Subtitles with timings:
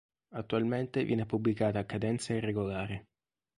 [0.31, 3.07] Attualmente viene pubblicata a cadenza irregolare.